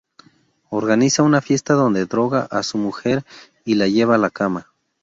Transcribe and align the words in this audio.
Organiza 0.71 1.21
una 1.21 1.41
fiesta 1.41 1.75
donde 1.75 2.07
droga 2.07 2.47
a 2.49 2.63
su 2.63 2.79
mujer 2.79 3.23
y 3.65 3.75
la 3.75 3.87
lleva 3.87 4.15
a 4.15 4.17
la 4.17 4.31
cama. 4.31 4.65